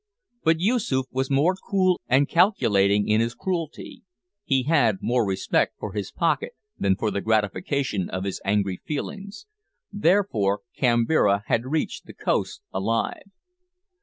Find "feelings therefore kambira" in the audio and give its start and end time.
8.83-11.43